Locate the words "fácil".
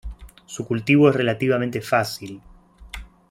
1.79-2.41